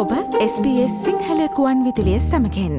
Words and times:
ඔබ 0.00 0.12
SBS 0.42 0.92
සිංහලකුවන් 1.04 1.80
විදිලිය 1.86 2.20
සමකෙන් 2.26 2.74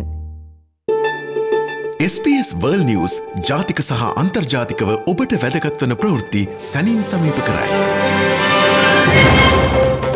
SBS 2.06 2.48
වර්ල් 2.62 2.84
නිවස් 2.88 3.16
ජාතික 3.50 3.82
සහ 3.84 4.06
අන්තර්ජාතිකව 4.22 4.90
ඔබට 5.12 5.36
වැදගත්වන 5.44 5.94
ප්‍රවෘත්ති 6.02 6.42
සැනින් 6.68 7.04
සමීප 7.10 7.42
කරයි. 7.48 7.68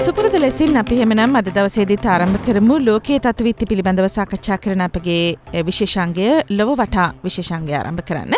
සුපුරද 0.05 0.37
ලෙසින් 0.45 0.81
අපි 0.81 0.97
හෙමනම් 1.01 1.37
අද 1.41 1.51
දවසේදීත් 1.57 2.07
ආරම්භ 2.13 2.39
කරමු 2.47 2.79
ලෝකයේ 2.87 3.19
තත්ත්වවිත්ති 3.27 3.69
පිළිබඳව 3.73 4.09
සාකච්ඡා 4.15 4.57
කරන 4.63 4.81
අපගේ 4.87 5.61
විශේෂංගය 5.69 6.31
ලොව 6.57 6.73
වටා 6.81 7.07
විශේෂංගය 7.27 7.77
ආරම්භ 7.81 8.03
කරන්න. 8.09 8.33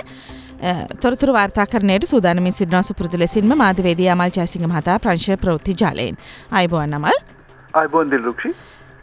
තොරතුර 1.06 1.34
වාර්තාකරණයට 1.40 2.10
සූදානමින් 2.12 2.60
සිටිනවා 2.60 2.84
සුපුරුදු 2.92 3.24
ලෙසින්ම 3.24 3.58
මාධ්‍යවේදී 3.64 4.12
අමල් 4.18 4.38
ජයසිංහ 4.42 4.70
මහතා 4.74 5.00
ප්‍රංශ 5.08 5.42
ප්‍රවෘත්ති 5.46 5.80
ජාලයෙන්. 5.84 6.22
අයිබෝන් 6.52 7.00
අමල්. 7.00 7.37
අයිබෝන් 7.82 8.12
දිල්රුක්ෂි. 8.14 8.52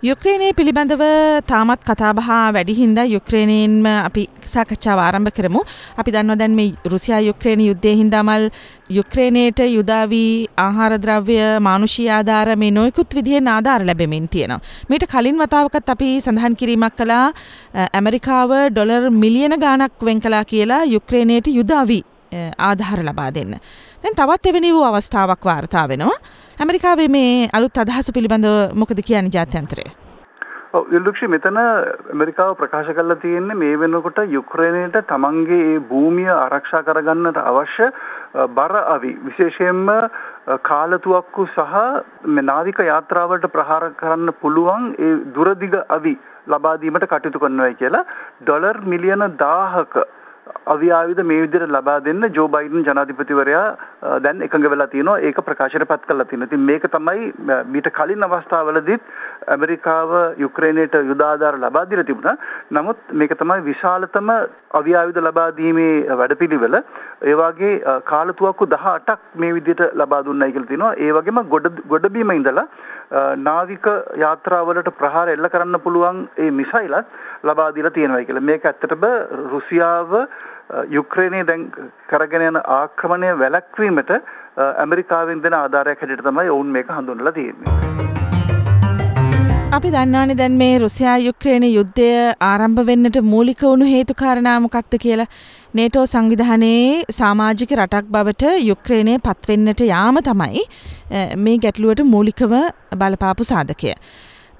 යුක්‍රේනය 0.02 0.48
පිළිබඳව 0.56 1.02
තාමත් 1.50 1.80
කතාබහා 1.88 2.40
වැඩිහින්ද 2.54 2.98
යුක්‍රේණයෙන්ම 3.12 3.86
අපි 4.08 4.24
සාකච්ඡාව 4.54 4.98
ආරම්භ 5.04 5.32
කරමු 5.36 5.60
අපි 6.00 6.14
දන්ව 6.14 6.36
දැන් 6.40 6.56
මේ 6.58 6.90
රුසියා 6.92 7.20
යුක්‍රේණ 7.28 7.62
යුද්ධය 7.68 7.94
හින්දාමල් 8.00 8.44
යුක්‍රේණයට 8.98 9.64
යුදාවී 9.76 10.30
ආහාරද්‍රව්‍ය 10.66 11.38
මානුෂී 11.68 12.08
ආධාර 12.18 12.56
මේ 12.62 12.72
නොයකුත් 12.78 13.16
විදිහ 13.18 13.40
ආධාර 13.56 13.80
ලැබෙමින් 13.90 14.28
තියෙනවා. 14.28 14.64
මීට 14.90 15.10
කලින් 15.12 15.40
වතාවකත් 15.42 15.94
අපි 15.96 16.10
සඳහන් 16.20 16.58
කිරීමක් 16.62 16.96
කලා 17.00 17.26
ඇමරිකාව 17.98 18.52
ඩොලර් 18.70 19.04
මිලියන 19.22 19.56
ගානක් 19.64 20.04
වෙන් 20.08 20.20
කලා 20.26 20.44
කියලා 20.52 20.82
යුක්‍රේණයට 20.96 21.48
යුදාවී 21.60 22.02
ආධාර 22.60 23.02
ලබා 23.02 23.30
දෙන්න. 23.34 23.58
දැන් 24.02 24.16
තවත් 24.16 24.46
එවැනි 24.46 24.72
වූ 24.72 24.84
අවස්ථාවක් 24.84 25.44
වාර්තා 25.44 25.88
වෙනවා. 25.88 26.16
ඇමරිකාවේ 26.58 27.10
මේ 27.10 27.50
අලුත් 27.52 27.78
අදහස 27.78 28.10
පිළිබඳ 28.12 28.50
මොකද 28.74 28.98
කියන්නේ 29.02 29.36
ජාත්‍යන්තරය? 29.36 29.86
ඉල්ලුක්ෂි 30.90 31.28
මෙතන 31.28 31.58
ඇමරිකාව 31.58 32.56
ප්‍රකාශ 32.56 32.90
කරලා 32.90 33.16
තියෙන්නේ 33.16 33.56
මේ 33.56 33.74
වෙනකොට 33.76 34.18
යුක්‍රේනයට 34.28 34.96
තමන්ගේ 35.08 35.58
ඒ 35.64 35.78
භූමිය 35.90 36.30
ආරක්ෂා 36.30 36.82
කරගන්නට 36.82 37.38
අවශ්‍ය 37.42 37.86
බර 38.50 38.74
අවි 38.86 39.12
විශේෂයෙන්ම 39.20 39.86
කාලතුවක්කු 40.62 41.46
සහ 41.48 41.76
නාවික 42.42 42.82
යාත්‍රාවලට 42.82 43.46
ප්‍රහාර 43.52 43.86
කරන්න 43.94 44.34
පුළුවන් 44.40 44.90
ඒ 45.00 45.14
දුරදිග 45.30 45.78
අවි 45.90 46.16
ලබා 46.48 46.74
දීමට 46.78 47.06
කටයුතු 47.06 47.38
කරනවායි 47.38 47.76
කියලා 47.76 48.04
ඩොලර් 48.42 48.82
මිලියන 48.84 49.26
1000ක 49.38 50.06
අවියාවිද 50.66 51.20
මේ 51.28 51.40
විදිහට 51.42 51.72
ලබා 51.74 51.96
දෙන්න 52.06 52.26
ජෝ 52.36 52.46
බයිඩන් 52.54 52.84
ජනාධිපතිවරයා 52.88 54.18
දැන් 54.24 54.42
එකඟ 54.46 54.66
වෙලා 54.72 54.88
තියෙනවා 54.94 55.22
ඒක 55.28 55.38
ප්‍රකාශයට 55.46 55.86
පත් 55.90 56.08
කරලා 56.08 56.26
තියෙනවා. 56.30 56.48
ඉතින් 56.50 56.66
මේක 56.70 56.84
තමයි 56.94 57.32
මීට 57.74 57.88
කලින් 57.98 58.26
අවස්ථාවලදීත් 58.26 59.08
ඇමරිකාව 59.54 60.12
යුක්‍රේනයට 60.44 60.98
යුද 61.10 61.24
ආධාර 61.28 61.58
ලබා 61.64 61.84
දීලා 61.90 62.08
තිබුණා. 62.10 62.36
නමුත් 62.72 63.14
මේක 63.22 63.36
තමයි 63.42 63.66
විශාලතම 63.70 64.32
අවියාවිද 64.80 65.20
ලබා 65.28 65.48
දීමේ 65.60 66.16
වැඩපිළිවෙල. 66.22 66.76
ඒ 67.22 67.36
වගේ 67.42 67.74
කාලතුවක්කු 68.12 68.70
18ක් 68.76 69.18
මේ 69.36 69.54
විදිහට 69.58 69.84
ලබා 70.02 70.22
දුන්නයි 70.28 70.52
කියලා 70.52 70.72
තියෙනවා. 70.72 70.94
ඒ 70.98 71.12
වගේම 71.18 71.42
ගොඩ 71.54 71.70
ගොඩබිම 71.94 72.36
ඉඳලා 72.38 72.68
නාවික 73.10 73.86
යාත්‍රාවලට 74.16 74.90
ප්‍රහාර 74.98 75.28
එල්ල 75.28 75.48
කරන්න 75.48 75.80
පුළුවන් 75.80 76.28
ඒ 76.38 76.50
මිසයිලත් 76.52 77.06
ලබා 77.42 77.74
දීලා 77.74 77.90
තියෙනවා 77.90 78.24
කියලා. 78.24 78.40
මේක 78.42 78.64
ඇත්තටම 78.64 79.04
රුසියාව 79.50 80.16
යුක්‍රේනයේ 80.88 81.46
දැන් 81.46 81.70
කරගෙන 82.08 82.48
යන 82.48 82.60
ආක්‍රමණය 82.78 83.38
වැළැක්වීමට 83.38 84.16
ඇමරිකාවෙන් 84.56 85.42
දෙන 85.42 85.54
ආධාරයක් 85.54 86.00
හැටියට 86.00 86.26
තමයි 86.26 86.50
ඔවුන් 86.50 86.66
මේක 86.68 86.88
හඳුන්වලා 86.90 87.32
තියෙන්නේ. 87.32 88.13
අපි 89.74 89.90
දන්නානේ 89.92 90.34
දැන් 90.38 90.56
මේ 90.58 90.74
රුසියා 90.80 91.14
යුක්‍රේන 91.18 91.64
යුද්ධය 91.66 92.08
ආරම්භ 92.48 92.80
වෙන්නට 92.88 93.16
මූලික 93.30 93.62
වුණු 93.66 93.86
හේතු 93.92 94.14
කාරණා 94.20 94.52
මොකක්ද 94.64 94.94
කියලා 95.04 95.26
නේටෝ 95.78 96.04
සංවිධානයේ 96.06 97.14
සමාජික 97.16 97.72
රටක් 97.78 98.12
බවට 98.14 98.52
යුක්‍රේනය 98.68 99.14
පත්වෙන්නට 99.24 99.82
යාම 99.88 100.20
තමයි 100.28 100.62
මේ 101.46 101.56
ගැටලුවට 101.64 102.04
මූලිකව 102.12 102.54
බලපාපු 103.00 103.48
සාධකය. 103.50 103.96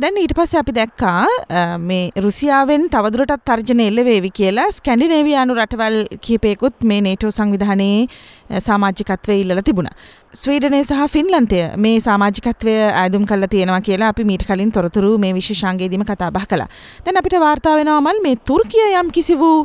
දැන් 0.03 0.17
ඊට 0.19 0.33
පස්සේ 0.35 0.59
අපි 0.59 0.73
දැක්කා 0.77 1.77
මේ 1.89 2.23
රුසියාවෙන් 2.25 2.87
තවදුරටත් 2.95 3.45
තර්ජන 3.49 3.83
එල්ල 3.85 4.01
වේවි 4.09 4.31
කියලා 4.39 4.67
ස්කැන්ඩිනේවියානු 4.77 5.55
රටවල් 5.55 5.99
කිහිපයකුත් 6.25 6.83
මේ 6.91 6.99
නේටෝ 7.07 7.31
සංවිධානයේ 7.37 8.59
සමාජිකත්වය 8.67 9.37
ඉල්ලලා 9.43 9.65
තිබුණා. 9.69 9.95
ස්වීඩනය 10.41 10.83
සහ 10.83 11.07
ෆින්ලන්තය 11.15 11.63
මේ 11.87 12.03
සමාජිකත්වය 12.09 12.77
ඇදුම් 13.05 13.31
කරලා 13.31 13.53
තියෙනවා 13.55 13.81
කියලා 13.89 14.11
අපි 14.17 14.29
මීට 14.33 14.47
කලින් 14.51 14.75
තොරතුරු 14.79 15.15
මේ 15.27 15.33
විශේෂාංගයේදීම 15.39 16.07
කතා 16.11 16.35
බහ 16.39 16.51
කළා. 16.53 16.71
දැන් 17.05 17.23
අපිට 17.23 17.41
වාර්තා 17.47 17.79
වෙනවා 17.81 18.01
මල් 18.01 18.23
මේ 18.29 18.37
තුර්කිය 18.51 18.93
යම් 19.01 19.17
කිසි 19.19 19.41
වූ 19.47 19.57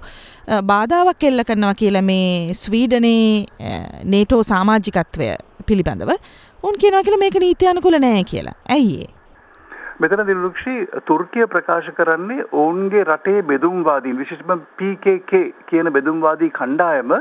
බාධාවක් 0.73 1.29
එල්ල 1.31 1.44
කරනවා 1.51 1.78
කියලා 1.84 2.09
මේ 2.13 2.53
ස්වීඩනයේ 2.63 3.45
නේටෝ 4.16 4.44
සමාජිකත්වය 4.44 5.35
පිළිබඳව. 5.66 6.12
උන් 6.63 6.84
කියනවා 6.84 7.07
කියලා 7.07 7.25
මේක 7.25 7.45
නීත්‍යානුකූල 7.45 8.06
නෑ 8.06 8.28
කියලා. 8.34 8.62
ඇයි 8.75 9.00
ඒ? 9.06 9.16
මෙතන 9.99 10.21
දිලුක්ෂි 10.23 10.73
තුර්කිය 11.05 11.45
ප්‍රකාශ 11.47 11.87
කරන්නේ 11.93 12.43
ඔවුන්ගේ 12.53 13.01
රටේ 13.05 13.41
බෙදුම්වාදීන් 13.43 14.17
විශේෂම 14.17 14.61
PKK 14.77 15.41
කියන 15.67 15.91
බෙදුම්වාදී 15.91 16.51
කණ්ඩායම 16.53 17.11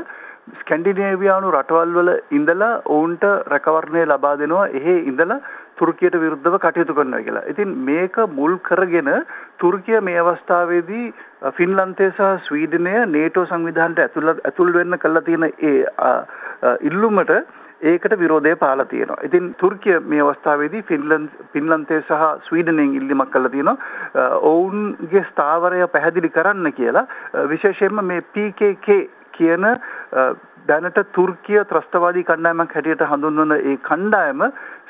ස්කැන්ඩිනේවියානු 0.59 1.51
රටවල් 1.51 1.91
වල 1.97 2.11
ඉඳලා 2.31 2.71
ඔවුන්ට 2.89 3.25
රැකවරණය 3.47 4.05
ලබා 4.05 4.33
දෙනවා 4.37 4.69
එහෙ 4.73 4.95
ඉඳලා 5.03 5.39
තුර්කියට 5.77 6.17
විරුද්ධව 6.17 6.57
කටයුතු 6.59 6.95
කරනවා 6.95 7.21
කියලා. 7.21 7.45
ඉතින් 7.45 7.75
මේක 7.83 8.15
මුල් 8.31 8.57
කරගෙන 8.61 9.11
තුර්කිය 9.57 9.99
මේ 10.01 10.17
අවස්ථාවේදී 10.23 11.05
ෆින්ලන්තය 11.53 12.11
සහ 12.11 12.33
ස්වීඩනය 12.45 12.97
නේටෝ 13.09 13.47
සංවිධානයට 13.47 14.05
ඇතුළ 14.05 14.35
ඇතුල් 14.35 14.73
වෙන්න 14.73 14.99
කළා 14.99 15.23
තියෙන 15.23 15.49
ඒ 15.63 15.77
ඉල්ලුමට 16.83 17.39
ඒකට 17.81 18.19
විරෝධය 18.19 18.55
පාලා 18.55 18.85
තියෙනවා. 18.85 19.23
ඉතින් 19.23 19.55
තුර්කිය 19.55 19.99
මේ 20.01 20.21
අවස්ථාවේදී 20.21 20.83
ෆින්ලන්ඩ් 20.83 21.29
ෆින්ලන්තය 21.53 22.01
සහ 22.01 22.25
ස්වීඩනයෙන් 22.47 22.95
ඉල්ලීමක් 22.95 23.31
කළා 23.31 23.49
තියෙනවා. 23.49 23.77
ඔවුන්ගේ 24.43 25.23
ස්ථාවරය 25.29 25.87
පැහැදිලි 25.87 26.29
කරන්න 26.29 26.73
කියලා 26.73 27.07
විශේෂයෙන්ම 27.47 28.03
මේ 28.03 28.21
PKK 28.29 28.99
කියන 29.31 29.65
දැනට 30.67 30.99
තුර්කිය 31.13 31.61
ත්‍රස්තවාදී 31.65 32.25
කණ්ඩායමක් 32.25 32.75
හැටියට 32.75 33.05
හඳුන්වන 33.05 33.55
ඒ 33.55 33.77
කණ්ඩායම 33.87 34.43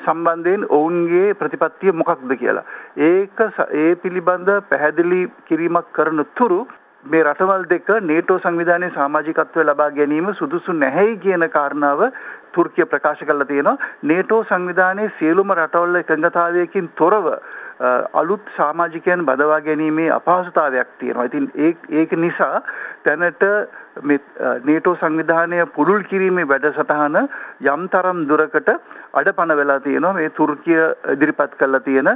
සම්බන්ධයෙන් 0.04 0.66
ඔවුන්ගේ 0.70 1.34
ප්‍රතිපත්තිය 1.34 1.94
මොකක්ද 1.94 2.36
කියලා. 2.36 2.66
ඒක 2.96 3.40
ඒ 3.76 3.94
පිළිබඳ 3.96 4.50
පැහැදිලි 4.68 5.22
කිරීමක් 5.46 5.92
කරන 5.92 6.24
තුරු 6.34 6.60
මේ 7.04 7.22
රටවල් 7.22 7.64
දෙක 7.66 7.88
නේටෝ 8.02 8.38
සංවිධානයේ 8.40 8.92
සමාජිකත්වය 8.92 9.64
ලබා 9.64 9.90
ගැනීම 9.92 10.26
සුදුසු 10.34 10.72
නැහැයි 10.74 11.16
කියන 11.18 11.46
කාරණාව 11.50 12.02
තුර්කිය 12.52 12.86
ප්‍රකාශ 12.86 13.22
කරලා 13.22 13.46
තියෙනවා 13.46 13.88
නේටෝ 14.04 14.40
සංවිධානයේ 14.44 15.12
සියලුම 15.18 15.54
රටවල් 15.54 15.96
එකඟතාවයකින් 15.96 16.90
තොරව 16.96 17.28
අලුත් 18.14 18.50
සමාජිකයන් 18.56 19.24
බදවා 19.24 19.60
ගැනීමේ 19.60 20.10
අපහසුතාවයක් 20.10 20.88
තියෙනවා. 20.98 21.24
ඉතින් 21.24 21.50
ඒක 21.90 22.12
නිසා 22.14 22.60
දැනට 23.04 23.46
නේටෝ 24.64 24.94
සංවිධානය 24.96 25.64
පුළුල් 25.68 26.04
කිරීමේ 26.04 26.48
වැඩසටහන 26.48 27.16
යම් 27.66 27.88
තරම් 27.88 28.22
දුරකට 28.28 28.68
අඩපණ 29.14 29.56
වෙලා 29.56 29.80
තියෙනවා 29.80 30.12
මේ 30.12 30.30
තුර්කිය 30.32 30.84
ඉදිරිපත් 31.08 31.56
කරලා 31.56 31.80
තියෙන 31.82 32.14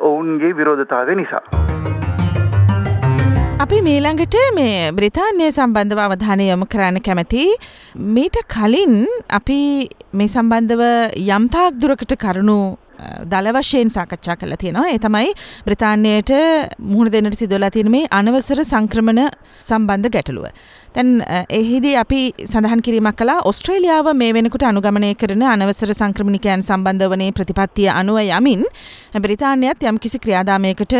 ඔවුන්ගේ 0.00 0.56
විරෝධතාවය 0.56 1.14
නිසා. 1.16 1.69
අපි 3.62 3.78
මීළඟට 3.86 4.34
මේ 4.56 4.76
බ්‍රතාන්ය 4.96 5.46
සම්බන්ධව 5.48 5.98
අවධානය 6.04 6.44
යොමු 6.50 6.66
කරන්න 6.72 6.98
කැමති 7.06 7.42
මීට 8.14 8.36
කලින් 8.54 8.94
අපි 9.38 9.58
මේ 10.18 10.30
සම්බන්ධව 10.34 10.82
යම්තාක් 11.26 11.74
දුරකට 11.82 12.14
කරුණු 12.22 12.56
දල 13.32 13.48
වශයෙන් 13.56 13.92
සාකච්ඡා 13.96 14.36
කළ 14.40 14.54
තියෙනවා 14.62 14.86
ඒ 14.92 14.98
තමයි 15.04 15.34
බ්‍රතාන්‍යයට 15.66 16.32
මුහුණ 16.90 17.12
දෙන්නට 17.14 17.36
සිදුවලා 17.42 17.70
තියෙන 17.76 17.92
මේ 17.96 18.08
අනවසර 18.20 18.62
සංක්‍රමණ 18.64 19.20
සම්බන්ධ 19.68 20.12
ගැටලුව. 20.16 20.46
තැන් 20.94 21.10
එහිදී 21.50 21.94
අපි 21.96 22.20
සඳහන් 22.44 22.80
කිරීමක් 22.82 23.16
කලා 23.16 23.38
ඔස්ට්‍රේලියාව 23.44 24.08
මේ 24.14 24.30
වෙනකුට 24.32 24.64
අනුගමනය 24.64 25.10
කරන 25.14 25.44
අනවසර 25.46 25.92
සංක්‍රමණිකයන් 25.92 26.62
සම්බන්ධ 26.62 27.10
වනේ 27.12 27.30
ප්‍රතිපත්තිය 27.32 27.88
අනුව 27.92 28.18
යමින් 28.30 28.64
බ්‍රතාන්‍යත් 29.16 29.86
යම් 29.90 29.98
කිසි 29.98 30.18
ක්‍රියාදාමයකට 30.18 30.96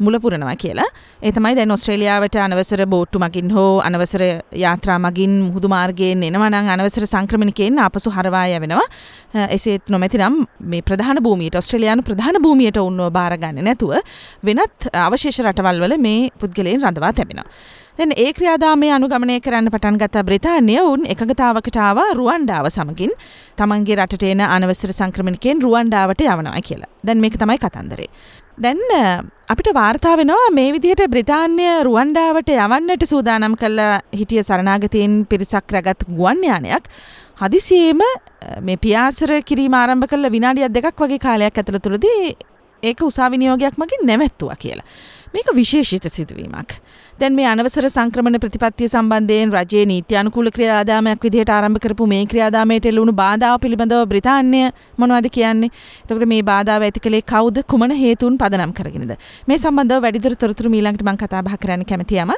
මුලපුරනවා 0.00 0.54
කියලා 0.56 0.88
ඒතමයි 1.22 1.54
දැන් 1.58 1.74
ඔස්ට්‍රේලියාවට 1.76 2.38
අනවසර 2.38 2.82
බෝට්ටු 2.86 3.22
මගින් 3.24 3.52
හෝ 3.56 3.68
අනවසර 3.80 4.24
යාත්‍රා 4.64 4.98
මගින් 4.98 5.34
මුහුදු 5.42 5.68
මාර්ගයෙන් 5.68 6.24
එනවනං 6.24 6.72
අනවසර 6.76 7.06
සංක්‍රමණිකයෙන් 7.06 7.78
අපසු 7.80 8.10
හරවාය 8.10 8.56
වෙනවා 8.60 8.88
එසේත් 9.50 9.88
නොමැතිනම් 9.88 10.40
මේ 10.64 10.82
ප්‍රධාන 10.82 11.22
භූමියට 11.22 11.60
ඔස්ට්‍රේලයානු 11.62 12.02
ප්‍රධාන 12.02 12.42
භූමියට 12.42 12.80
උන්ව 12.80 13.12
භාරගන්න 13.12 13.64
නැතුව 13.64 13.94
වෙනත් 14.42 14.90
අවශේෂ 15.04 15.44
රටවල් 15.44 15.80
වල 15.80 15.98
මේ 16.00 16.20
පුද්ගලයෙන් 16.40 16.82
රඳවා 16.82 17.12
තැබෙනවා. 17.12 17.48
දැන් 17.98 18.12
ඒ 18.16 18.30
ක්‍රියාදාමය 18.32 18.88
අනුගමනය 18.90 19.33
කරන්න 19.40 19.70
පටන් 19.72 19.98
ගත්ත 19.98 20.22
බ්‍රිතාන්‍ය 20.28 20.76
උන් 20.82 21.06
එකගතාවකට 21.06 21.78
ආවා 21.78 22.08
රුවන්ඩාව 22.18 22.68
සමගින් 22.70 23.12
තමන්ගේ 23.58 23.98
රටට 23.98 24.26
එන 24.30 24.42
අනවසර 24.46 24.92
සංක්‍රමණිකයෙන් 24.92 25.62
රුවන්ඩාවට 25.64 26.24
යවනවා 26.24 26.62
කියලා. 26.68 26.90
දැන් 27.04 27.20
මේක 27.20 27.38
තමයි 27.40 27.58
කතන්දරේ. 27.58 28.08
දැන් 28.58 28.80
අපිට 29.48 29.68
වාර්තා 29.74 30.14
වෙනවා 30.16 30.50
මේ 30.52 30.72
විදිහට 30.74 31.10
බ්‍රිතාන්‍ය 31.10 31.68
රුවන්ඩාවට 31.82 32.54
යවන්නට 32.56 33.04
සූදානම් 33.06 33.56
කළා 33.56 34.00
හිටිය 34.12 34.42
සරණාගතයෙන් 34.42 35.20
පිරිසක් 35.26 35.76
රැගත් 35.76 36.08
ගුවන් 36.08 36.42
යානයක් 36.44 36.90
හදිසියේම 37.36 38.02
මේ 38.62 38.76
පියාසර 38.78 39.30
කිරීම 39.42 39.74
ආරම්භ 39.74 40.10
කළ 40.10 40.30
විනාඩියක් 40.30 40.74
දෙකක් 40.76 41.00
වගේ 41.02 41.22
කාලයක් 41.26 41.58
ඇතුළතදී 41.58 42.34
ඒක 42.90 43.02
උසාවිනියෝගයක් 43.10 43.76
මගින් 43.82 44.08
නැවැත්තුවා 44.10 44.56
කියලා. 44.56 44.86
මේක 45.34 45.48
විශේෂිත 45.58 46.06
සිදුවීමක්. 46.16 46.72
දැන් 47.20 47.34
මේ 47.38 47.46
අනවසර 47.52 47.86
සංක්‍රමණ 47.88 48.38
ප්‍රතිපත්තිය 48.42 48.88
සම්බන්ධයෙන් 48.88 49.54
රජයේ 49.56 49.84
නීති 49.90 50.18
අනුකූල 50.20 50.50
ක්‍රියාදාමයක් 50.56 51.26
විදිහට 51.26 51.52
ආරම්භ 51.56 51.82
කරපු 51.84 52.06
මේ 52.06 52.22
ක්‍රියාදාමයට 52.32 52.88
එල්ලුණු 52.90 53.14
බාධාව 53.22 53.58
පිළිබඳව 53.64 54.06
බ්‍රිතාන්‍ය 54.12 54.62
මොනවද 54.98 55.28
කියන්නේ? 55.36 55.74
එතකොට 56.04 56.26
මේ 56.32 56.42
බාධාව 56.52 56.86
ඇති 56.88 57.04
කළේ 57.06 57.28
කවුද? 57.34 57.62
කුමන 57.66 57.98
හේතුන් 58.04 58.38
පදනම් 58.38 58.74
කරගෙනද? 58.80 59.14
මේ 59.48 59.58
සම්බන්ධව 59.58 60.02
වැඩිදුර 60.06 60.36
තොරතුරු 60.36 60.70
ඊළඟට 60.70 61.06
මම 61.06 61.22
කතා 61.22 61.42
බහ 61.42 61.56
කරන්න 61.62 61.88
කැමතියම. 61.92 62.34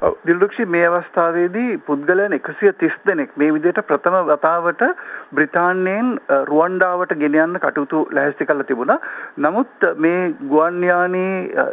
දිල්දුක්ෂි 0.00 0.64
මේ 0.66 0.84
අවස්ථාවේදී 0.88 1.78
පුද්ගලයන් 1.80 2.34
එකසිය 2.34 2.72
තිස් 2.74 2.94
දෙනෙක් 3.02 3.30
මේ 3.36 3.50
විදිහට 3.50 3.80
ප්‍රථම 3.82 4.16
වතාවට 4.28 4.84
බ්‍රිතාන්‍යයෙන් 5.32 6.12
රුවන්ඩාවට 6.46 7.14
ගෙනයන්න 7.16 7.58
කටයුතු 7.58 8.04
ලැහැස්ති 8.10 8.46
කරලා 8.46 8.64
තිබුණා. 8.64 8.98
නමුත් 9.38 9.86
මේ 9.96 10.20
ගුවන්යානයේ 10.44 11.66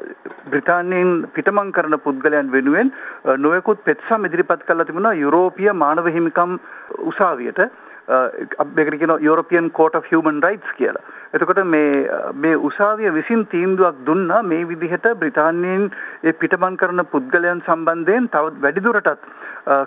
බ්‍රිතාන්‍යයෙන් 0.47 1.11
පිටමං 1.29 1.71
කරන 1.71 1.97
පුද්ගලයන් 1.99 2.51
වෙනුවෙන් 2.51 2.93
නොයෙකුත් 3.37 3.83
පෙත්සම් 3.83 4.25
ඉදිරිපත් 4.25 4.65
කරලා 4.65 4.85
තිබුණා 4.85 5.13
යුරෝපීය 5.15 5.73
මානව 5.75 6.09
හිමිකම් 6.09 6.57
උසාවියට 7.03 7.61
මේකට 8.07 8.97
කියනවා 8.99 9.19
European 9.19 9.71
court 9.71 9.95
of 9.95 10.05
human 10.05 10.41
rights 10.43 10.73
කියලා. 10.77 11.03
එතකොට 11.33 11.61
මේ 11.65 12.07
මේ 12.35 12.55
උසාවිය 12.59 13.11
විසින් 13.11 13.45
තීන්දුවක් 13.47 14.03
දුන්නා 14.05 14.41
මේ 14.43 14.67
විදිහට 14.67 15.07
බ්‍රිතාන්‍යයෙන් 15.15 15.89
ඒ 16.23 16.33
පිටමන් 16.33 16.77
කරන 16.77 17.05
පුද්ගලයන් 17.07 17.63
සම්බන්ධයෙන් 17.65 18.29
තව 18.29 18.53
වැඩිදුරටත් 18.61 19.25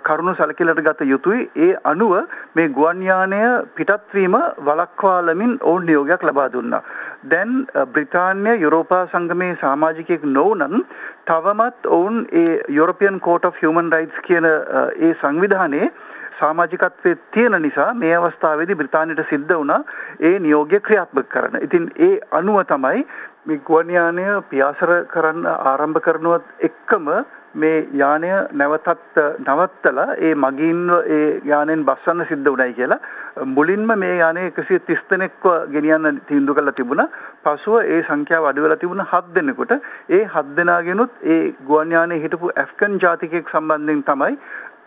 කරුණු 0.03 0.35
සැලකිලට 0.35 0.81
ගත 0.81 1.07
යුතුයි. 1.07 1.49
ඒ 1.57 1.71
අනුව 1.85 2.13
මේ 2.55 2.67
ගුවන් 2.69 3.03
යානය 3.03 3.39
පිටත් 3.75 4.13
වීම 4.13 4.35
වළක්වාලමින් 4.61 5.57
ඔවුන් 5.61 5.85
නියෝගයක් 5.85 6.23
ලබා 6.23 6.49
දුන්නා. 6.49 6.83
දැන් 7.25 7.55
බ්‍රිතාන්‍ය 7.87 8.57
යුරෝපා 8.57 9.07
සංගමේ 9.07 9.55
සමාජිකයෙක් 9.55 10.27
නොවුනන් 10.29 10.83
තවමත් 11.25 11.89
ඔවුන් 11.89 12.21
ඒ 12.33 12.59
European 12.69 13.19
court 13.21 13.45
of 13.45 13.63
human 13.63 13.91
rights 13.91 14.21
කියන 14.23 14.45
ඒ 14.45 15.15
සංවිධානයේ 15.15 15.91
සමාජිකත්වයේ 16.39 17.17
තියෙන 17.31 17.61
නිසා 17.61 17.89
මේ 17.95 18.13
අවස්ථාවේදී 18.17 18.75
බ්‍රිතාන්‍යයට 18.75 19.25
සිද්ධ 19.29 19.53
වුණා 19.53 19.81
ඒ 20.21 20.35
නියෝගය 20.39 20.79
ක්‍රියාත්මක 20.81 21.29
කරන්න. 21.29 21.59
ඉතින් 21.61 21.91
ඒ 21.99 22.13
අනුව 22.31 22.61
තමයි 22.65 23.05
මේ 23.45 23.59
ගුවන් 23.65 23.91
යානය 23.91 24.25
පියාසර 24.49 24.95
කරන්න 25.07 25.45
ආරම්භ 25.49 26.01
කරනවත් 26.01 26.47
එක්කම 26.61 27.11
මේ 27.55 27.87
යානය 27.93 28.29
නැවතත් 28.53 29.17
නවත්තලා 29.41 30.07
ඒ 30.19 30.33
මගින්ව 30.37 30.91
ඒ 31.09 31.41
යානෙන් 31.45 31.85
බස්සන්න 31.85 32.25
සිද්ධ 32.29 32.49
වුණයි 32.51 32.73
කියලා 32.73 32.99
මුලින්ම 33.47 33.93
මේ 33.95 34.17
යානය 34.17 34.43
130 34.51 35.09
දෙනෙක්ව 35.09 35.47
ගෙනියන්න 35.71 36.21
තීන්දුව 36.27 36.55
කළා 36.55 36.73
තිබුණා. 36.73 37.07
පසුව 37.43 37.79
ඒ 37.85 38.01
සංඛ්‍යාව 38.03 38.45
අඩු 38.45 38.63
වෙලා 38.63 38.77
තිබුණා 38.77 39.07
7 39.07 39.35
දෙනෙකුට. 39.35 39.73
ඒ 40.09 40.23
7 40.27 40.55
දෙනාගෙනුත් 40.55 41.11
ඒ 41.25 41.53
ගුවන් 41.65 41.91
යානයේ 41.91 42.21
හිටපු 42.21 42.51
ඇෆ්ගන් 42.55 42.99
ජාතිකයෙක් 42.99 43.49
සම්බන්ධයෙන් 43.49 44.03
තමයි 44.03 44.37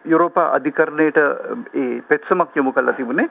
යුරෝපා 0.04 0.46
අධිකරණයට 0.52 1.18
ඒ 1.74 2.00
පෙත්සමක් 2.04 2.56
යොමු 2.56 2.72
කරලා 2.72 2.94
තිබුණේ 2.94 3.28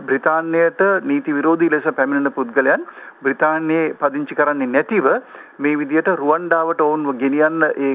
බ්‍රිතාන්‍යයට 0.00 0.82
නීති 1.02 1.34
විරෝධී 1.34 1.70
ලෙස 1.70 1.88
පැමිණෙන 1.90 2.32
පුද්ගලයන් 2.32 2.84
බ්‍රිතාන්‍යයේ 3.22 3.84
පදිංචි 3.96 4.34
කරන්නේ 4.34 4.68
නැතිව 4.68 5.08
මේ 5.58 5.76
විදියට 5.76 6.10
රුවන්ඩාවට 6.14 6.82
ඔවුන්ව 6.82 7.14
ගෙනියන්න 7.18 7.68
ඒ 7.68 7.92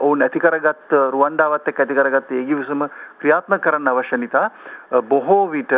ඔවුන් 0.00 0.22
ඇති 0.22 0.40
කරගත් 0.40 0.96
රුවන්ඩාවත් 1.10 1.72
එක්ක 1.72 1.80
ඇති 1.80 1.98
කරගත් 2.00 2.32
ඒ 2.32 2.44
ගිවිසුම 2.44 2.88
ක්‍රියාත්මක 3.20 3.62
කරන්න 3.62 3.88
අවශ්‍ය 3.88 4.18
නිසා 4.18 4.46
බොහෝ 5.08 5.42
විට 5.48 5.76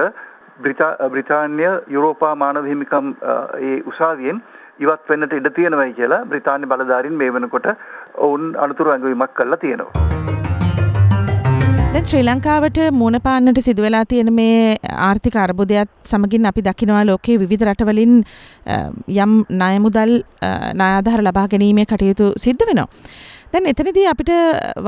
බ්‍රිතාන්‍ය 0.60 1.66
යුරෝපා 1.88 2.34
මානව 2.36 2.66
හිමිකම් 2.66 3.14
ඒ 3.62 3.76
උසාවියෙන් 3.86 4.42
ඉවත් 4.80 5.08
වෙන්නට 5.08 5.32
ඉඩ 5.34 5.50
තියෙනවයි 5.54 5.94
කියලා 5.94 6.24
බ්‍රිතාන්‍ය 6.26 6.66
බලධාරීන් 6.66 7.16
මේ 7.16 7.32
වෙනකොට 7.32 7.72
ඔවුන් 8.18 8.54
අනුතුරු 8.58 8.90
ඇඟවීමක් 8.90 9.34
කරලා 9.34 9.56
තියෙනවා. 9.58 10.07
දැන් 11.98 12.08
ශ්‍රී 12.08 12.26
ලංකාවට 12.26 12.76
මුණපාන්නට 12.98 13.58
සිදුවෙලා 13.66 14.02
තියෙන 14.10 14.28
මේ 14.32 14.58
ආර්ථික 15.06 15.36
අර්බුදයත් 15.44 15.88
සමගින් 16.10 16.44
අපි 16.50 16.62
දකිනවා 16.66 17.00
ලෝකයේ 17.08 17.38
විවිධ 17.40 17.64
රටවලින් 17.68 18.12
යම් 19.16 19.32
ණයමුදල් 19.52 20.12
ණයාධාර 20.74 21.22
ලබා 21.26 21.46
ගැනීමේ 21.52 21.86
කටයුතු 21.92 22.26
සිද්ධ 22.44 22.62
වෙනවා. 22.68 22.86
දැන් 23.52 23.66
එතනදී 23.72 24.06
අපිට 24.12 24.30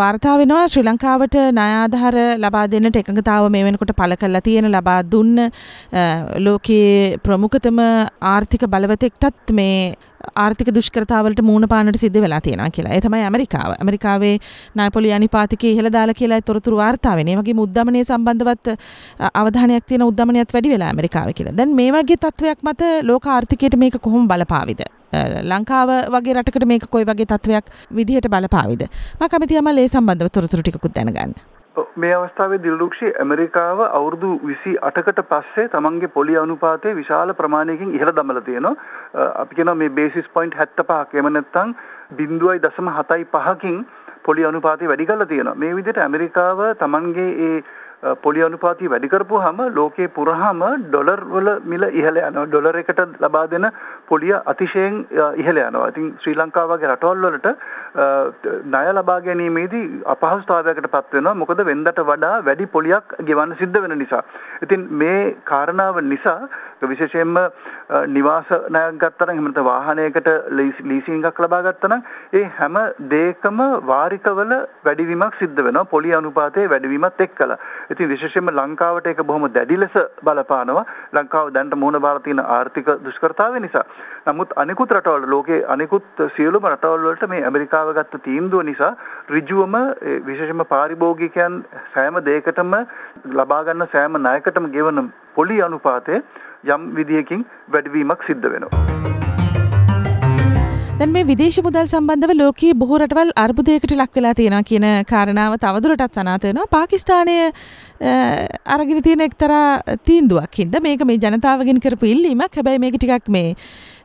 වාර්තා 0.00 0.36
වෙනවා 0.40 0.68
ශ්‍රී 0.68 0.86
ලංකාවට 0.86 1.36
ණයාධාර 1.50 2.18
ලබා 2.44 2.64
දෙන්නට 2.74 3.00
එකඟතාව 3.02 3.48
මේ 3.56 3.64
වෙනකොට 3.68 3.92
පළ 4.00 4.14
කරලා 4.22 4.44
තියෙන 4.48 4.70
ලබා 4.70 5.00
දුන්න 5.12 5.34
ලෝකයේ 6.46 7.18
ප්‍රමුඛතම 7.26 7.80
ආර්ථික 8.34 8.70
බලවතෙක්ටත් 8.74 9.56
මේ 9.60 9.74
ආර්ථික 10.44 10.70
දුෂ්කරතාවලට 10.76 11.40
මූුණ 11.48 11.68
පානට 11.72 11.98
සිද්ධ 12.02 12.20
වෙලා 12.24 12.40
තියෙනවා 12.46 12.70
කියලා. 12.76 12.94
ඒ 12.96 13.00
තමයි 13.06 13.22
ඇමරිකාව. 13.28 13.70
ඇමරිකාවේ 13.78 14.34
නායපොලි 14.80 15.12
අනිපාතිකයේ 15.18 15.72
ඉහළ 15.74 15.90
දාලා 15.96 16.18
කියලා 16.20 16.40
තොරතුරු 16.50 16.80
වාර්තා 16.82 17.16
වෙන්නේ. 17.16 17.34
ඒ 17.36 17.40
වගේ 17.42 17.56
මුද්දමනයේ 17.60 18.04
සම්බන්ධවත් 18.10 18.74
අවධානයක් 19.42 19.84
තියෙන 19.90 20.06
උද්දමනයත් 20.10 20.56
වැඩි 20.56 20.72
වෙලා 20.74 20.90
ඇමරිකාවේ 20.92 21.36
කියලා. 21.40 21.56
දැන් 21.60 21.76
මේ 21.80 21.92
වගේ 21.92 22.18
තත්වයක් 22.24 22.66
මත 22.68 22.90
ලෝක 23.10 23.26
ආර්ථිකයට 23.36 23.78
මේක 23.84 24.00
කොහොම 24.08 24.28
බලපාවිද? 24.32 24.82
ලංකාව 25.52 25.90
වගේ 26.16 26.36
රටකට 26.38 26.68
මේක 26.72 26.90
කොයි 26.90 27.08
වගේ 27.12 27.30
තත්වයක් 27.32 27.72
විදිහට 27.96 28.28
බලපාවිද? 28.34 28.82
මම 29.20 29.32
කැමතියි 29.32 29.62
අමල් 29.62 29.82
ඒ 29.84 29.88
සම්බන්ධව 29.88 30.36
තොරතුරු 30.36 30.62
ටිකකුත් 30.62 30.94
දැනගන්න. 30.98 31.34
මේ 31.96 32.12
අවස්ථාවේ 32.14 32.58
දිල්රුක්ෂි 32.58 33.12
ඇමරිකාව 33.14 33.80
අවුරුදු 33.88 34.30
විසි 34.44 34.72
අටකට 34.82 35.20
පස්සේ 35.28 35.68
තමන්ගේ 35.68 36.10
පොලි 36.10 36.36
අනුපාතය 36.36 36.94
විශාල 36.94 37.34
ප්‍රමාණයකින් 37.34 37.92
ඉහළ 37.92 38.12
දමල 38.12 38.40
තියෙනවා. 38.40 38.74
අපි 39.36 39.54
කියන 39.54 39.72
මේ 39.76 39.90
බේසිස් 39.90 40.30
පොයින්ට් 40.34 40.58
හැත්ත 40.60 40.82
පහක් 40.82 41.22
එම 41.22 41.32
නැත්තං 41.32 41.76
බින්දුවයි 42.12 42.62
දසම 42.62 42.90
හතයි 42.92 43.28
පහකින් 43.32 43.84
පොලි 44.22 44.44
අනුපාතය 44.44 44.88
වැඩි 44.88 45.06
කල්ල 45.06 45.26
තියෙනවා. 45.26 45.54
මේ 45.56 45.76
විදිහට 45.76 46.00
ඇමරිකාව 46.00 46.64
තමන්ගේ 46.78 47.30
ඒ 47.42 47.62
පොලි 48.22 48.42
අනුපාතය 48.42 48.88
වැඩි 48.88 49.08
කරපුවාම 49.08 49.58
ලෝකේ 49.74 50.08
පුරාම 50.10 50.62
ඩොලර් 50.84 51.20
වල 51.26 51.50
මිල 51.64 51.82
ඉහළ 51.92 52.20
යනවා. 52.20 52.46
ඩොලර් 52.46 52.78
එකට 52.78 53.00
ලබා 53.20 53.46
දෙන 53.48 53.66
පොලිය 54.10 54.34
අතිශයින් 54.52 54.96
ඉහළ 55.42 55.60
යනවා. 55.64 55.88
ඉතින් 55.92 56.08
ශ්‍රී 56.22 56.38
ලංකාව 56.40 56.72
වගේ 56.72 56.90
රටවල් 56.92 57.26
වලට 57.26 57.48
ණය 58.66 58.92
ලබා 58.92 59.20
ගැනීමේදී 59.26 59.84
අපහසුතාවයකට 60.14 60.90
පත් 60.94 61.18
වෙනවා. 61.18 61.34
මොකද 61.34 61.62
වෙන්දට 61.70 62.02
වඩා 62.10 62.34
වැඩි 62.48 62.66
පොලියක් 62.76 63.14
ගෙවන්න 63.28 63.56
සිද්ධ 63.60 63.80
වෙන 63.82 63.96
නිසා. 63.98 64.22
ඉතින් 64.62 64.88
මේ 65.02 65.20
කාරණාව 65.44 66.00
නිසා 66.04 66.38
විශේෂයෙන්ම 66.82 67.36
නිවාස 68.08 68.50
ණයක් 68.68 69.00
ගත්තා 69.02 69.26
නම් 69.26 69.34
එහෙම 69.34 69.46
නැත්නම් 69.46 69.68
වාහනයකට 69.70 70.28
ලීසින් 70.90 71.24
එකක් 71.30 71.40
ලබා 71.44 71.62
ගත්තා 71.66 71.90
නම් 71.90 72.02
ඒ 72.32 72.44
හැම 72.58 72.78
දෙයකම 73.14 73.60
වාරිකවල 73.92 74.54
වැඩිවීමක් 74.84 75.40
සිද්ධ 75.40 75.62
වෙනවා. 75.66 75.84
පොලි 75.94 76.14
අනුපාතයේ 76.14 76.70
වැඩිවීමත් 76.74 77.20
එක්කලා. 77.26 77.58
ඉතින් 77.90 78.12
විශේෂයෙන්ම 78.14 78.54
ලංකාවට 78.54 79.10
ඒක 79.12 79.24
බොහොම 79.30 79.48
දැඩි 79.58 79.80
ලෙස 79.82 79.96
බලපානවා. 80.24 80.84
ලංකාව 81.12 81.52
දැනට 81.54 81.74
මුහුණ 81.76 82.02
බාර 82.06 82.20
තියෙන 82.20 82.44
ආර්ථික 82.48 82.88
දුෂ්කරතාවය 83.06 83.60
නිසා. 83.60 83.84
නමුත් 84.26 84.54
අනිකුත් 84.56 84.92
රටවල් 84.92 85.28
ලෝකේ 85.28 85.60
අනිකුත් 85.68 86.22
සියලුම 86.36 86.68
රටවල් 86.70 87.06
වලට 87.06 87.30
මේ 87.32 87.44
ඇමරිකාව 87.44 87.92
ගත්ත 87.94 88.22
තීන්දුව 88.24 88.64
නිසා 88.64 88.92
ඍජුවම 89.30 89.76
විශේෂයෙන්ම 90.26 90.66
පාරිභෝගිකයන් 90.74 91.58
සෑම 91.94 92.20
දෙයකටම 92.28 92.78
ලබා 93.34 93.62
ගන්න 93.64 93.92
සෑම 93.92 94.20
ණයකටම 94.20 94.70
ගෙවන 94.76 95.10
පොලි 95.34 95.62
අනුපාතය 95.62 96.22
යම් 96.68 96.88
විදියකින් 96.94 97.46
වැඩිවීමක් 97.68 98.22
සිද්ධ 98.22 98.48
වෙනවා. 98.48 99.29
දැන් 101.00 101.12
මේ 101.12 101.26
විදේශ 101.28 101.58
මුදල් 101.66 101.86
සම්බන්ධව 101.90 102.32
ලෝකයේ 102.40 102.74
බොහෝ 102.80 102.96
රටවල් 103.02 103.30
අර්බුදයකට 103.42 103.92
ලක් 103.94 104.16
වෙලා 104.18 104.32
තියෙනවා 104.40 104.66
කියන 104.70 104.84
කාරණාව 105.12 105.54
තවදුරටත් 105.62 106.18
සනාථ 106.18 106.44
වෙනවා. 106.48 106.66
පාකිස්තානය 106.74 107.36
අරගෙන 108.74 109.00
තියෙන 109.06 109.22
එක්තරා 109.28 109.62
තීන්දුවක් 110.08 110.58
හින්දා 110.62 110.84
මේක 110.88 111.06
මේ 111.10 111.16
ජනතාවගෙන් 111.24 111.80
කරපු 111.86 112.10
ඉල්ලීමක්. 112.12 112.52
හැබැයි 112.58 112.82
මේක 112.84 112.98
ටිකක් 112.98 113.32
මේ 113.36 113.56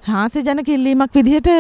හාස්‍යජනක 0.07 0.71
ඉල්ලීමක් 0.77 1.19
විදිහට 1.19 1.51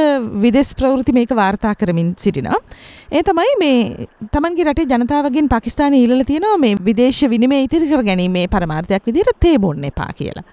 විදෙස් 0.45 0.71
ප්‍රවෘත්ති 0.79 1.17
මේක 1.19 1.35
වාර්තා 1.41 1.75
කරමින් 1.83 2.15
සිටිනවා. 2.23 2.63
ඒ 3.11 3.27
තමයි 3.29 3.59
මේ 3.65 4.09
තමන්ගේ 4.37 4.71
රටේ 4.71 4.89
ජනතාවගෙන් 4.95 5.51
පාකිස්තානය 5.57 5.99
ඊළලා 6.01 6.31
තියෙනවා 6.33 6.57
මේ 6.65 6.75
විදේශ 6.89 7.23
විනිමය 7.35 7.63
ඉතිරි 7.67 7.91
කර 7.93 8.07
ගැනීමේ 8.11 8.47
පරමාර්ථයක් 8.57 9.11
විදිහට 9.11 9.39
තේ 9.47 9.57
බොන්න 9.67 9.91
එපා 9.91 10.11
කියලා. 10.21 10.49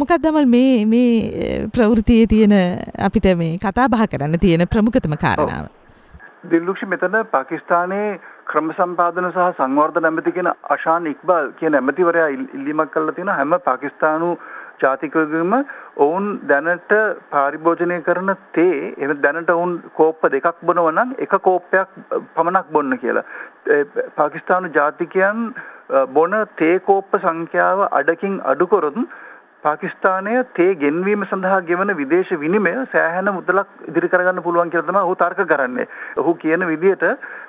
මොකක්දමල් 0.00 0.44
මේ 0.46 0.74
මේ 0.86 1.66
ප්‍රවෘතියේ 1.76 2.26
තියෙන 2.32 2.52
අපිට 3.06 3.26
මේ 3.40 3.56
කතා 3.64 3.86
බහ 3.94 4.04
කරන්න 4.12 4.40
තියෙන 4.44 4.62
ප්‍රමුඛතම 4.72 5.16
කාරණාව. 5.24 5.66
දිල්ලුක්ෂ 6.52 6.84
මෙතන 6.92 7.16
පාකිස්තානයේ 7.32 8.20
ක්‍රම 8.50 8.70
සම්පාදන 8.76 9.26
සහ 9.30 9.48
සංවර්ධන 9.58 10.08
ඇමති 10.10 10.34
කියන 10.36 10.50
අශාන් 10.76 11.10
ඉක්බල් 11.12 11.50
කියන 11.58 11.78
ඇමතිවරයා 11.80 12.28
ඉල්ලීමක් 12.36 12.94
කළා 12.94 13.16
තියෙනවා 13.18 13.38
හැම 13.40 13.58
පාකිස්තානු 13.66 14.30
ජාතිකයකම 14.84 15.58
ඔවුන් 16.06 16.26
දැනට 16.52 16.94
පාරිභෝජනය 17.34 18.00
කරන 18.08 18.34
තේ 18.58 18.94
එම 18.98 19.18
දැනට 19.24 19.54
ඔවුන් 19.56 19.76
කෝප්ප 20.00 20.28
දෙකක් 20.36 20.66
බොනවා 20.68 20.96
නම් 20.96 21.16
එක 21.26 21.38
කෝප්පයක් 21.48 22.02
පමණක් 22.36 22.74
බොන්න 22.76 22.98
කියලා. 23.02 23.26
පාකිස්තානු 24.16 24.76
ජාතිකයන් 24.78 25.48
බොන 26.14 26.42
තේ 26.60 26.76
කෝප්ප 26.90 27.24
සංඛ්‍යාව 27.24 27.88
අඩකින් 27.90 28.44
අඩු 28.52 28.74
කරොත් 28.74 29.08
පාකිස්තානය 29.64 30.34
තේ 30.52 30.74
ගෙන්වීම 30.76 31.24
සඳහා 31.24 31.60
ගෙවන 31.62 31.92
විදේශ 31.96 32.32
විනිමය 32.36 32.72
සෑහෙන 32.92 33.30
මුදලක් 33.32 33.70
ඉදිරි 33.88 34.08
කරගන්න 34.08 34.42
පුළුවන් 34.42 34.70
කියලා 34.70 34.88
තමයි 34.88 35.02
ඔහු 35.02 35.16
තර්ක 35.16 35.46
කරන්නේ. 35.46 35.88
ඔහු 36.16 36.34
කියන 36.36 36.66
විදිහට 36.66 37.04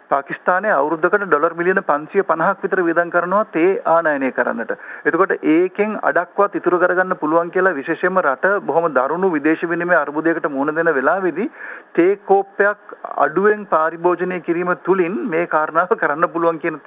පාකිස්තානයේ 0.09 0.73
අවුරුද්දකට 0.73 1.23
ඩොලර් 1.23 1.53
මිලියන 1.53 1.81
550ක් 1.83 2.63
විතර 2.63 2.81
වියදම් 2.81 3.11
කරනවා 3.11 3.43
තේ 3.51 3.69
ආනයනය 3.87 4.29
කරන්නට. 4.31 4.71
එතකොට 5.05 5.33
ඒකෙන් 5.49 5.91
අඩක්වත් 6.03 6.57
ඉතුරු 6.59 6.79
කරගන්න 6.79 7.17
පුළුවන් 7.17 7.51
කියලා 7.51 7.75
විශේෂයෙන්ම 7.75 8.19
රට 8.23 8.53
බොහොම 8.63 8.87
දරුණු 8.91 9.29
විදේශ 9.29 9.65
විනිමය 9.65 9.95
අර්බුදයකට 9.95 10.49
මුහුණ 10.49 10.75
දෙන 10.75 10.91
වෙලාවේදී 10.91 11.49
තේ 11.93 12.15
කෝප්පයක් 12.25 12.95
අඩුවෙන් 13.17 13.65
පාරිභෝජනය 13.67 14.39
කිරීම 14.41 14.73
තුලින් 14.83 15.19
මේ 15.27 15.45
කාරණාව 15.47 15.95
කරන්න 15.95 16.29
පුළුවන් 16.29 16.59
කියන 16.59 16.81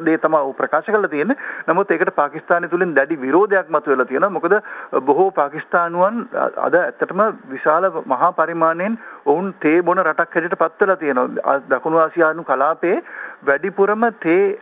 දේ 0.00 0.18
තමයි 0.18 0.40
ඔහු 0.40 0.54
ප්‍රකාශ 0.54 0.88
කරලා 0.88 1.08
තියෙන්නේ. 1.08 1.38
නමුත් 1.68 1.90
ඒකට 1.90 2.14
පාකිස්තානය 2.14 2.68
තුලින් 2.68 2.94
දැඩි 2.94 3.20
විරෝධයක් 3.20 3.70
මතුවලා 3.70 4.06
තියෙනවා. 4.06 4.30
මොකද 4.30 4.54
බොහෝ 5.02 5.30
පාකිස්තානුවන් 5.32 6.24
අද 6.58 6.74
ඇත්තටම 6.76 7.22
විශාල 7.48 7.90
මහා 8.06 8.32
පරිමාණයෙන් 8.34 8.98
ඔවුන් 9.30 9.52
තේ 9.60 9.76
බොන 9.82 10.04
රටක් 10.04 10.34
හැටියට 10.34 10.58
පත් 10.58 10.80
වෙලා 10.82 10.96
තියෙනවා. 10.96 11.58
දකුණු 11.70 12.04
ආසියානු 12.04 12.44
කලා 12.44 12.58
කලාපේ 12.58 13.02
වැඩිපුරම 13.46 14.04
තේ 14.20 14.58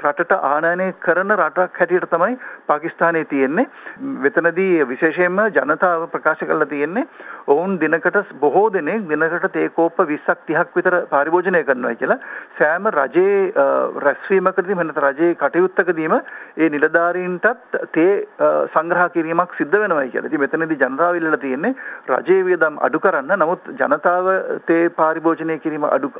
රටට 0.00 0.32
ආනයනය 0.32 0.86
කරන 1.00 1.32
රටක් 1.36 1.78
හැටියට 1.80 2.10
තමයි 2.10 2.38
පාකිස්තානයේ 2.66 3.24
තියෙන්නේ. 3.24 3.66
වෙතනදී 4.24 4.88
විශේෂයෙන්ම 4.88 5.40
ජනතාව 5.56 6.06
ප්‍රකාශ 6.12 6.44
කරලා 6.44 6.68
තියෙන්නේ 6.68 7.06
ඔවුන් 7.46 7.78
දිනකට 7.80 8.18
බොහෝ 8.40 8.66
දෙනෙක් 8.72 9.08
දිනකට 9.08 9.52
තේ 9.52 9.68
කෝප්ප 9.70 10.00
20ක් 10.02 10.38
30ක් 10.48 10.76
විතර 10.76 10.96
පරිභෝජනය 11.12 11.64
කරනවා 11.64 11.94
කියලා. 11.94 12.18
සෑම 12.58 12.90
රජයේ 12.98 13.52
රැස්වීමකදී 14.06 14.78
වෙනත 14.82 15.02
රජයේ 15.06 15.38
කටයුත්තකදීම 15.42 16.16
ඒ 16.16 16.68
නිලධාරීන්ටත් 16.68 17.78
තේ 17.92 18.12
සංග්‍රහ 18.74 19.08
කිරීමක් 19.14 19.56
සිද්ධ 19.58 19.78
වෙනවා 19.78 20.06
කියලා. 20.06 20.28
ඉතින් 20.28 20.40
මෙතනදී 20.40 20.80
ජනතාව 20.84 21.20
ඉල්ලලා 21.20 21.42
තියෙන්නේ 21.46 21.74
රජයේ 22.12 22.46
වියදම් 22.50 22.80
අඩු 22.80 23.04
කරන්න. 23.20 23.38
නමුත් 23.38 23.68
ජනතාව 23.74 24.28
තේ 24.66 24.88
පරිභෝජනය 24.90 25.56
කිරීම 25.58 25.84
අඩු 25.86 26.10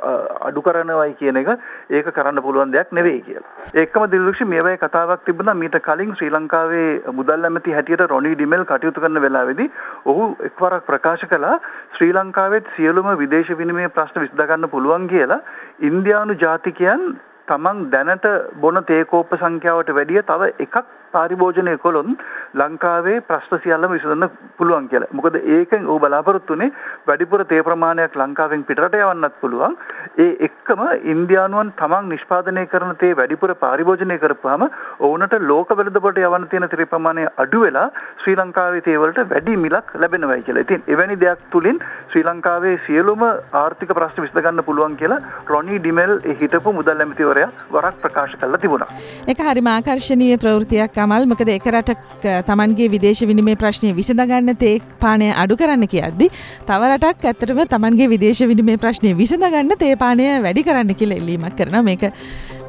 අඩු 0.43 0.63
කරනවයි 0.63 1.15
කියන 1.15 1.37
එක 1.37 1.51
ඒක 1.91 2.11
කරන්න 2.11 2.43
පුළුවන් 2.43 2.73
දෙයක් 2.73 2.93
නෙවෙයි 2.93 3.23
කියලා. 3.23 3.47
ඒකම 3.75 4.07
දිලුක්ෂි 4.09 4.45
මේවයි 4.47 4.77
කතාවක් 4.79 5.25
තිබුණා 5.25 5.55
මීට 5.55 5.79
කලින් 5.81 6.15
ශ්‍රී 6.15 6.33
ලංකාවේ 6.33 7.13
මුදල් 7.13 7.49
ඇමති 7.51 7.73
හැටියට 7.73 8.07
රොනි 8.07 8.35
ඩිමෙල් 8.35 8.67
කටයුතු 8.67 9.01
කරන 9.01 9.23
වෙලාවේදී 9.23 9.71
ඔහු 10.07 10.29
එක්වරක් 10.43 10.87
ප්‍රකාශ 10.87 11.27
කළා 11.27 11.57
ශ්‍රී 11.95 12.13
ලංකාවෙත් 12.15 12.71
සියලුම 12.77 13.11
විදේශ 13.17 13.53
විනිමය 13.55 13.89
ප්‍රශ්න 13.91 14.23
විසඳගන්න 14.23 14.71
පුළුවන් 14.71 15.09
කියලා 15.09 15.43
ඉන්දියානු 15.83 16.39
ජාතිකයන් 16.39 17.05
තමන් 17.49 17.85
දැනට 17.91 18.27
බොන 18.61 18.85
තේකෝප්ප 18.87 19.37
සංඛ්‍යාවට 19.37 19.95
වැඩිය 19.95 20.23
තව 20.25 20.51
එකක් 20.59 20.83
පාරිභෝජනය 21.15 21.77
කළොත් 21.85 22.11
ලංකාවේ 22.55 23.21
ප්‍රශ්න 23.29 23.63
සියල්ලම 23.65 23.93
විසඳන්න 23.95 24.31
පුළුවන් 24.59 24.89
කියලා. 24.91 25.11
මොකද 25.13 25.37
ඒකෙන් 25.57 25.87
ਉਹ 25.87 26.01
බලාපොරොත්තු 26.05 26.53
වෙන්නේ 26.55 26.75
වැඩිපුර 27.09 27.45
තේ 27.53 27.63
ප්‍රමාණයක් 27.63 28.17
ලංකාවෙන් 28.17 28.65
පිටරට 28.65 28.97
යවන්නත් 29.01 29.41
පුළුවන්. 29.43 29.77
ඒ 30.19 30.31
එක්කම 30.49 30.83
ඉන්දියානුවන් 31.13 31.73
තමන් 31.81 32.11
නිෂ්පාදනය 32.13 32.67
කරන 32.73 32.95
තේ 33.03 33.13
වැඩිපුර 33.21 33.55
පාරිභෝජනය 33.65 34.19
කරපුවාම 34.25 34.67
ඔවුන්ට 35.01 35.37
ලෝක 35.51 35.75
වෙළඳපොළට 35.81 36.23
යවන්න 36.25 36.49
තියෙන 36.51 36.69
තේ 36.75 36.91
ප්‍රමාණය 36.95 37.27
අඩු 37.45 37.63
වෙලා 37.65 37.87
ශ්‍රී 38.23 38.37
ලංකාවේ 38.37 38.85
තේ 38.89 38.99
වලට 39.05 39.29
වැඩි 39.35 39.57
මිලක් 39.57 39.95
ලැබෙනවයි 39.95 40.43
කියලා. 40.43 40.67
ඉතින් 40.67 40.83
එවැනි 40.89 41.21
දෙයක් 41.25 41.47
තුලින් 41.51 41.79
ශ්‍රී 42.11 42.25
ලංකාවේ 42.25 42.77
සියලුම 42.87 43.25
ආර්ථික 43.63 43.95
ප්‍රශ්න 44.01 44.27
විසඳ 44.27 44.43
ගන්න 44.43 44.67
පුළුවන් 44.69 44.99
කියලා 45.03 45.21
රොනි 45.53 45.79
ඩිමෙල් 45.79 46.15
හිටපු 46.43 46.77
මුදල් 46.81 47.05
ඇමතිවරයා 47.07 47.51
වරක් 47.73 47.97
ප්‍රකාශ 48.03 48.37
කරලා 48.41 48.63
තිබුණා. 48.65 48.91
ඒක 49.31 49.45
හරිම 49.49 49.73
ආකර්ශනීය 49.77 50.41
ප්‍රවෘත්තියක් 50.45 51.00
කමල් 51.01 51.29
මොකද 51.33 51.53
එක 51.57 51.67
රටක් 51.73 52.29
තමන්ගේ 52.49 52.89
විදේශ 52.95 53.25
විනිමේ 53.31 53.57
ප්‍රශ්නය 53.63 53.91
විසඳගන්න 53.99 54.53
තේ 54.63 54.77
පානය 55.03 55.29
අඩු 55.43 55.57
කරන්න 55.61 55.87
කියද්දි 55.95 56.29
තවරටක් 56.69 57.29
ඇතරම 57.31 57.61
තමන්ගේ 57.75 58.09
විදේශ 58.15 58.43
විනිමේ 58.51 58.81
ප්‍රශ්නය 58.85 59.13
විසඳගන්න 59.21 59.77
තේපානය 59.83 60.27
වැඩි 60.47 60.67
කරන්න 60.69 60.99
කියල 61.01 61.17
එල්ලීමක් 61.19 61.57
කරන 61.61 61.79
මේක 61.89 62.05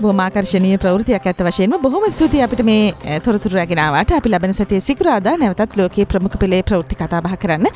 බෝමාකර්ශණය 0.01 0.71
ප්‍රවෘතියක් 0.83 1.27
ඇත 1.31 1.43
වශයෙන්ම. 1.47 1.75
බොහොම 1.85 2.07
ස්තුති 2.09 2.41
අපිට 2.45 2.63
මේ 2.69 3.19
තොරතුරගෙනාවට 3.25 4.15
අපි 4.19 4.33
ලබන 4.33 4.55
සතිය 4.59 4.81
සිකුරාදා 4.81 5.35
නැවතත් 5.43 5.77
ලෝකයේ 5.81 6.09
ප්‍රමුඛ 6.13 6.39
පෙළේ 6.43 6.63
ප්‍රවෘත්ති 6.63 7.00
කතාබහ 7.01 7.35
කරන්න. 7.43 7.67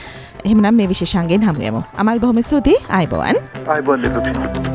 එහෙමනම් 0.45 0.75
මේ 0.79 0.89
විශේෂන්ගෙන් 0.93 1.47
හමුයමු 1.49 1.83
අමල් 1.97 2.23
බොහොම 2.25 2.41
ස්තුතියි. 2.41 2.81
අයිබෝවන් 2.99 3.43
අයිබෝන් 3.67 4.74